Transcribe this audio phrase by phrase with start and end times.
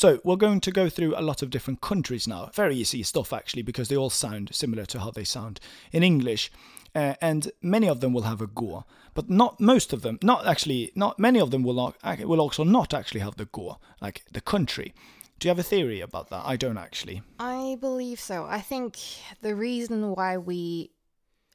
[0.00, 2.48] So we're going to go through a lot of different countries now.
[2.54, 5.60] Very easy stuff actually, because they all sound similar to how they sound
[5.92, 6.50] in English.
[6.94, 10.18] Uh, and many of them will have a go, but not most of them.
[10.22, 13.76] Not actually, not many of them will not will also not actually have the go,
[14.00, 14.94] like the country.
[15.38, 16.44] Do you have a theory about that?
[16.46, 17.20] I don't actually.
[17.38, 18.46] I believe so.
[18.48, 18.96] I think
[19.42, 20.92] the reason why we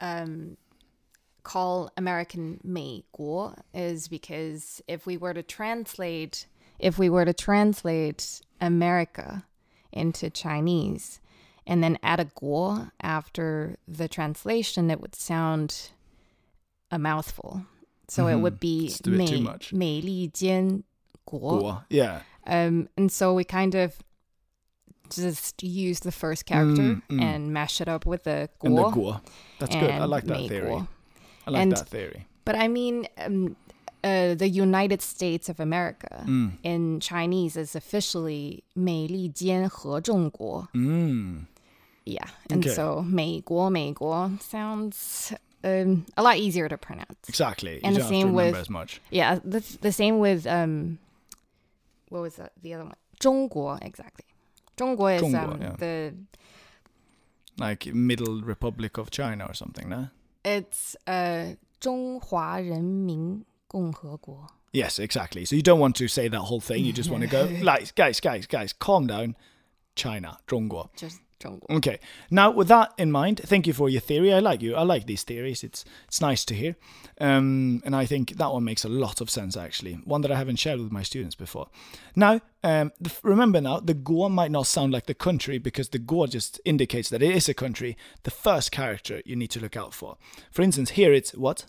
[0.00, 0.58] um,
[1.42, 6.46] call American 美国 is because if we were to translate
[6.79, 9.45] if we were to translate America
[9.91, 11.19] into Chinese
[11.65, 15.89] and then add a guo after the translation, it would sound
[16.91, 17.65] a mouthful.
[18.09, 19.71] So it would be It's a bit too much.
[19.73, 20.83] 美利坚
[21.25, 21.39] 国.
[21.61, 22.21] Go, yeah.
[22.45, 23.95] Um, and so we kind of
[25.09, 27.21] just use the first character Mm, mm.
[27.21, 28.65] and mash it up with the guo.
[28.67, 29.21] And the go.
[29.59, 29.89] That's good.
[29.89, 30.69] I and like that 美 theory.
[30.69, 30.87] 国.
[31.47, 32.27] I like And- that theory.
[32.45, 33.55] But I mean, um,
[34.03, 36.57] uh, the United States of America Mm.
[36.63, 40.67] in Chinese is officially 美利坚合众国.
[40.73, 41.45] Mm.
[42.05, 42.27] Yeah.
[42.49, 42.73] And Okay.
[42.75, 45.31] so 美国,美国 sounds
[45.63, 47.29] um, a lot easier to pronounce.
[47.29, 47.79] Exactly.
[47.81, 48.99] And you the don't same have to remember with- as much.
[49.09, 49.39] Yeah.
[49.39, 50.97] The, the same with, um,
[52.09, 52.51] what was that?
[52.61, 52.95] The other one?
[53.19, 54.25] 中国, exactly.
[54.75, 55.75] 中国is 中国, um, yeah.
[55.77, 56.13] the,
[57.57, 60.09] Like Middle Republic of China or something, no?
[60.43, 64.47] it's uh, 中华人民 共和国.
[64.71, 65.45] Yes, exactly.
[65.45, 66.83] So you don't want to say that whole thing.
[66.83, 69.35] You just want to go, like, guys, guys, guys, calm down.
[69.95, 70.89] China, 中国.
[70.95, 71.77] Just 中国.
[71.77, 71.99] Okay.
[72.31, 74.33] Now, with that in mind, thank you for your theory.
[74.33, 74.75] I like you.
[74.75, 75.63] I like these theories.
[75.63, 76.75] It's it's nice to hear,
[77.19, 79.55] um, and I think that one makes a lot of sense.
[79.55, 81.67] Actually, one that I haven't shared with my students before.
[82.15, 85.99] Now, um, the, remember now, the Go might not sound like the country because the
[85.99, 87.97] Go just indicates that it is a country.
[88.23, 90.17] The first character you need to look out for.
[90.51, 91.65] For instance, here it's what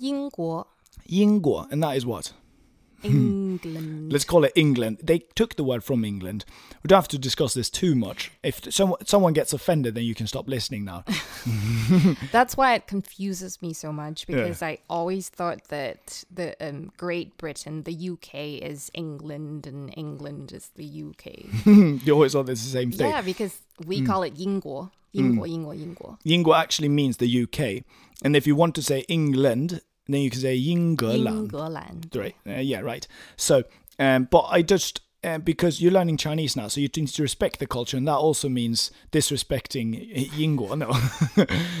[0.00, 0.66] 英国,
[1.08, 2.32] Yingguo, and that is what.
[3.02, 4.10] England.
[4.10, 4.98] Let's call it England.
[5.02, 6.46] They took the word from England.
[6.82, 8.32] We don't have to discuss this too much.
[8.42, 11.04] If someone someone gets offended, then you can stop listening now.
[12.32, 14.36] That's why it confuses me so much Yeah.
[14.36, 20.52] because I always thought that the um, Great Britain, the UK, is England and England
[20.52, 21.44] is the UK.
[22.06, 23.10] you always thought it's the same thing.
[23.10, 26.18] yeah, because we call it 英国,英国,英国,英国.
[26.24, 27.84] Yingguo actually means the UK,
[28.22, 31.26] and if you want to say England, then you can say Yinggeland.
[31.26, 32.00] 英格兰.
[32.12, 32.34] Right?
[32.46, 33.06] Uh, yeah, right.
[33.36, 33.64] So,
[33.98, 37.58] um, but I just uh, because you're learning Chinese now, so you need to respect
[37.58, 40.76] the culture, and that also means disrespecting Yingguo.
[40.76, 40.92] No,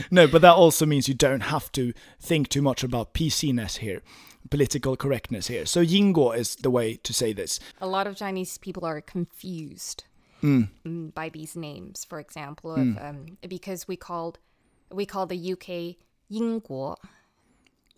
[0.11, 4.01] no, but that also means you don't have to think too much about PC-ness here,
[4.49, 5.65] political correctness here.
[5.65, 7.59] So Yingguo is the way to say this.
[7.81, 10.05] A lot of Chinese people are confused
[10.41, 10.67] Mm.
[10.85, 12.03] mm, by these names.
[12.03, 14.39] For example, of, um, because we called
[14.91, 15.95] we call the UK
[16.29, 16.97] 英国,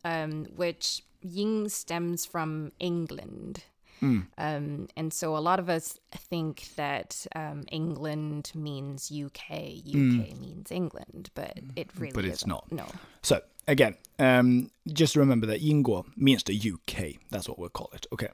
[0.05, 3.65] um, which Ying stems from England.
[4.03, 9.51] Um, and so a lot of us think that um, England means UK,
[9.87, 12.49] UK means England, but it really But it's isn't.
[12.49, 12.73] not.
[12.73, 12.87] No.
[13.23, 17.17] So again, um, just remember that Yingguo means the UK.
[17.29, 18.07] That's what we'll call it.
[18.11, 18.29] Okay.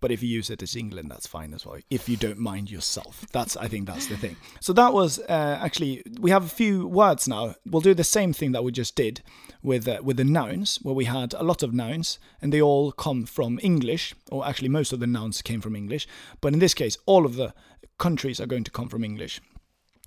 [0.00, 1.78] But if you use it as England, that's fine as well.
[1.90, 4.36] If you don't mind yourself, that's I think that's the thing.
[4.60, 7.54] So that was uh, actually we have a few words now.
[7.66, 9.22] We'll do the same thing that we just did
[9.62, 12.92] with uh, with the nouns, where we had a lot of nouns, and they all
[12.92, 16.08] come from English, or actually most of the nouns came from English.
[16.40, 17.52] But in this case, all of the
[17.98, 19.40] countries are going to come from English.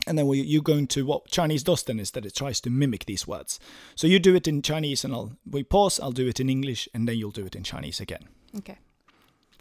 [0.06, 2.70] And then we, you're going to what Chinese does then is that it tries to
[2.70, 3.60] mimic these words.
[3.96, 6.00] So you do it in Chinese, and I'll we pause.
[6.00, 8.28] I'll do it in English, and then you'll do it in Chinese again.
[8.58, 8.80] Okay.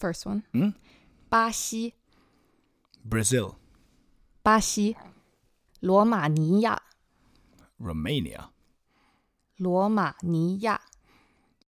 [0.02, 0.44] First one.
[0.54, 0.72] Hmm?
[1.30, 1.94] 巴西,
[3.04, 3.56] Brazil,
[4.42, 4.96] 巴西,
[5.80, 6.82] 罗马尼亚,
[7.80, 8.50] Romania,
[9.58, 10.82] 罗马尼亚,